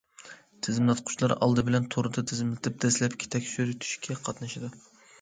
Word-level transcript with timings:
تىزىملاتقۇچىلار 0.67 1.35
ئالدى 1.35 1.65
بىلەن 1.69 1.87
توردا 1.97 2.25
تىزىملىتىپ، 2.33 2.83
دەسلەپكى 2.89 3.31
تەكشۈرتۈشكە 3.39 4.23
قاتنىشىدۇ. 4.27 4.77